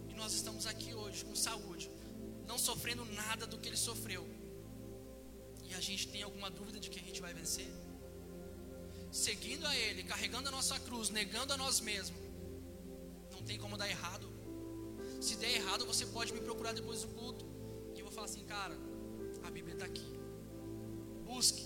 [0.08, 1.92] E nós estamos aqui hoje com saúde,
[2.48, 4.26] não sofrendo nada do que ele sofreu.
[5.66, 7.68] E a gente tem alguma dúvida de que a gente vai vencer?
[9.12, 12.22] Seguindo a ele, carregando a nossa cruz, negando a nós mesmos.
[13.30, 14.27] Não tem como dar errado.
[15.20, 17.46] Se der errado, você pode me procurar depois do culto.
[17.96, 18.78] E eu vou falar assim, cara,
[19.44, 20.06] a Bíblia está aqui.
[21.26, 21.66] Busque,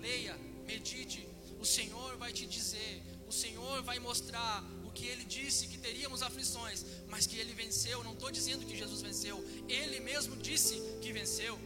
[0.00, 1.26] leia, medite.
[1.60, 6.22] O Senhor vai te dizer, o Senhor vai mostrar o que ele disse que teríamos
[6.22, 8.04] aflições, mas que ele venceu.
[8.04, 11.58] Não estou dizendo que Jesus venceu, ele mesmo disse que venceu.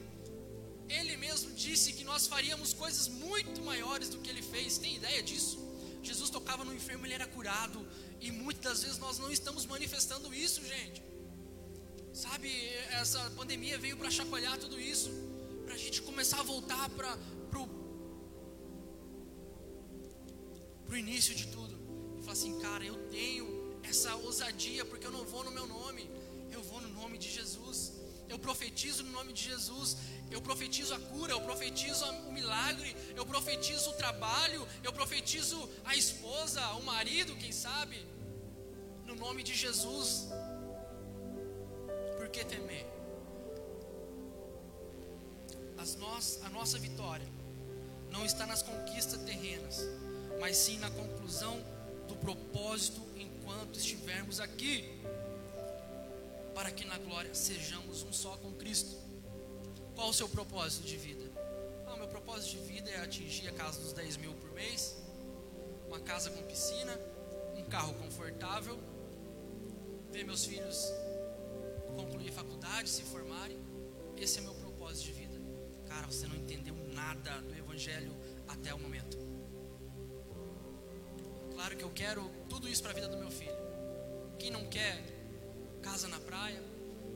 [0.89, 4.79] Ele mesmo disse que nós faríamos coisas muito maiores do que ele fez.
[4.79, 5.59] Tem ideia disso?
[6.03, 7.87] Jesus tocava no enfermo, ele era curado.
[8.23, 11.03] E muitas das vezes nós não estamos manifestando isso, gente.
[12.15, 12.49] Sabe,
[13.01, 15.11] essa pandemia veio para chacoalhar tudo isso,
[15.65, 17.19] para a gente começar a voltar para
[20.89, 21.75] o início de tudo.
[22.19, 23.47] E falar assim, cara, eu tenho
[23.83, 26.09] essa ousadia porque eu não vou no meu nome,
[26.53, 27.95] eu vou no nome de Jesus.
[28.29, 29.97] Eu profetizo no nome de Jesus.
[30.31, 35.95] Eu profetizo a cura, eu profetizo o milagre, eu profetizo o trabalho, eu profetizo a
[35.95, 37.99] esposa, o marido, quem sabe,
[39.23, 40.29] nome de Jesus.
[42.19, 42.87] Por que temer?
[46.45, 47.27] A nossa vitória
[48.11, 49.81] não está nas conquistas terrenas,
[50.41, 51.57] mas sim na conclusão
[52.09, 55.01] do propósito enquanto estivermos aqui,
[56.55, 58.97] para que na glória sejamos um só com Cristo.
[59.95, 61.25] Qual o seu propósito de vida?
[61.87, 64.97] Ah, meu propósito de vida é atingir a casa dos 10 mil por mês,
[65.89, 66.99] uma casa com piscina,
[67.57, 68.79] um carro confortável,
[70.13, 70.93] ver meus filhos
[71.97, 73.59] concluir faculdade, se formarem.
[74.17, 75.41] Esse é meu propósito de vida.
[75.87, 78.15] Cara, você não entendeu nada do Evangelho
[78.47, 79.17] até o momento.
[81.53, 83.57] Claro que eu quero tudo isso para a vida do meu filho.
[84.39, 85.03] Quem não quer
[85.81, 86.63] casa na praia?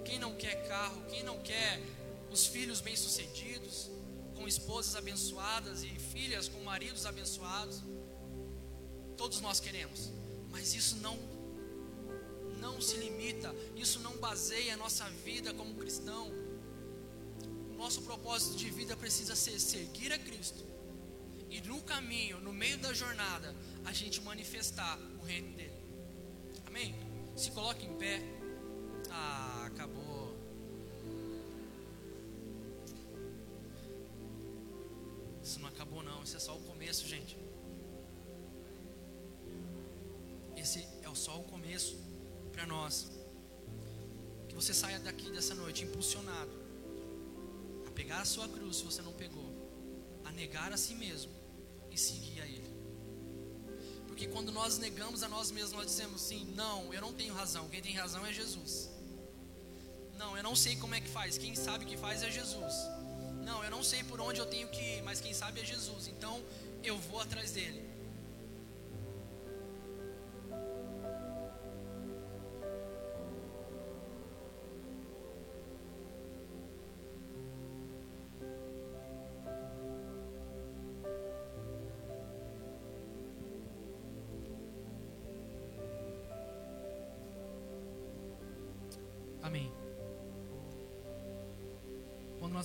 [0.05, 1.03] Quem não quer carro?
[1.11, 1.81] Quem não quer
[2.31, 3.91] os filhos bem-sucedidos,
[4.35, 7.83] com esposas abençoadas e filhas com maridos abençoados?
[9.17, 10.11] Todos nós queremos,
[10.51, 11.36] mas isso não
[12.61, 16.31] não se limita, isso não baseia a nossa vida como cristão.
[17.71, 20.67] O nosso propósito de vida precisa ser seguir a Cristo
[21.51, 23.55] e no caminho, no meio da jornada,
[23.85, 25.73] a gente manifestar o reino dele.
[26.67, 26.95] Amém?
[27.37, 28.21] Se coloque em pé.
[29.11, 30.37] Ah, acabou.
[35.43, 37.39] Isso não acabou não, isso é só o começo, gente.
[40.57, 41.97] Esse é só o começo
[42.57, 43.11] para nós.
[44.49, 46.51] Que você saia daqui dessa noite impulsionado
[47.87, 49.51] a pegar a sua cruz, se você não pegou,
[50.25, 51.33] a negar a si mesmo
[51.91, 52.75] e seguir a Ele.
[54.07, 57.69] Porque quando nós negamos a nós mesmos, nós dizemos sim, não, eu não tenho razão,
[57.69, 58.89] quem tem razão é Jesus.
[60.17, 62.75] Não, eu não sei como é que faz, quem sabe que faz é Jesus.
[63.45, 66.09] Não, eu não sei por onde eu tenho que ir, mas quem sabe é Jesus.
[66.09, 66.43] Então
[66.83, 67.86] eu vou atrás dele.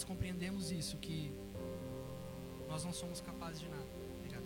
[0.02, 1.32] Nós compreendemos isso, que
[2.68, 3.86] nós não somos capazes de nada.
[4.18, 4.44] Obrigado.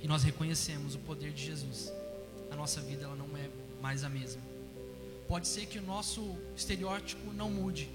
[0.00, 1.92] E nós reconhecemos o poder de Jesus.
[2.50, 3.48] A nossa vida ela não é
[3.80, 4.42] mais a mesma.
[5.28, 7.88] Pode ser que o nosso estereótipo não mude.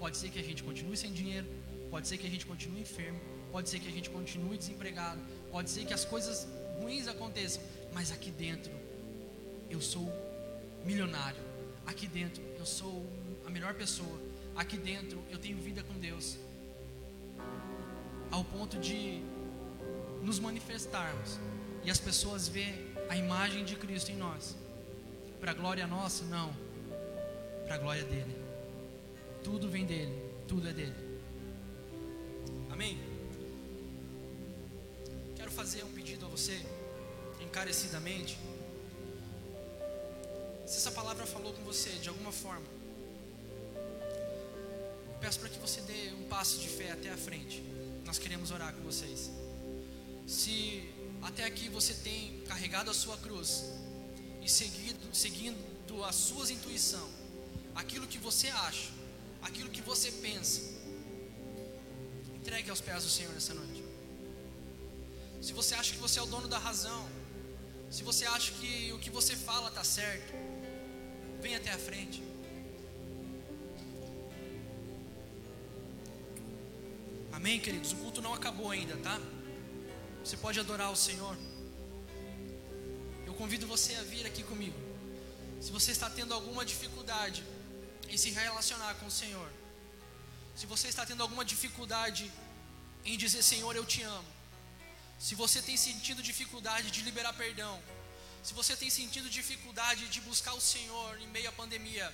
[0.00, 1.46] Pode ser que a gente continue sem dinheiro.
[1.88, 3.20] Pode ser que a gente continue enfermo.
[3.52, 5.20] Pode ser que a gente continue desempregado.
[5.52, 6.48] Pode ser que as coisas
[6.80, 7.62] ruins aconteçam.
[7.92, 8.72] Mas aqui dentro,
[9.70, 10.12] eu sou
[10.84, 11.40] milionário.
[11.86, 13.06] Aqui dentro eu sou
[13.46, 14.27] a melhor pessoa.
[14.58, 16.36] Aqui dentro eu tenho vida com Deus.
[18.28, 19.22] Ao ponto de
[20.20, 21.38] nos manifestarmos
[21.84, 22.74] e as pessoas ver
[23.08, 24.56] a imagem de Cristo em nós.
[25.38, 26.24] Para glória nossa?
[26.24, 26.52] Não.
[27.68, 28.34] Para glória dele.
[29.44, 30.12] Tudo vem dele,
[30.48, 31.20] tudo é dele.
[32.68, 32.98] Amém?
[35.36, 36.60] Quero fazer um pedido a você,
[37.40, 38.36] encarecidamente.
[40.66, 42.77] Se essa palavra falou com você de alguma forma,
[45.18, 47.62] peço para que você dê um passo de fé até a frente.
[48.04, 49.30] Nós queremos orar com vocês.
[50.26, 50.88] Se
[51.22, 53.64] até aqui você tem carregado a sua cruz
[54.42, 57.08] e seguindo, seguindo a sua intuição,
[57.74, 58.90] aquilo que você acha,
[59.42, 60.60] aquilo que você pensa,
[62.36, 63.82] entregue aos pés do Senhor nessa noite.
[65.40, 67.08] Se você acha que você é o dono da razão,
[67.90, 70.32] se você acha que o que você fala está certo,
[71.40, 72.22] vem até a frente.
[77.38, 77.92] Amém, queridos?
[77.92, 79.16] O culto não acabou ainda, tá?
[80.24, 81.36] Você pode adorar o Senhor.
[83.24, 84.76] Eu convido você a vir aqui comigo.
[85.60, 87.44] Se você está tendo alguma dificuldade
[88.08, 89.48] em se relacionar com o Senhor,
[90.56, 92.28] se você está tendo alguma dificuldade
[93.04, 94.32] em dizer Senhor, eu te amo,
[95.16, 97.80] se você tem sentido dificuldade de liberar perdão,
[98.42, 102.12] se você tem sentido dificuldade de buscar o Senhor em meio à pandemia,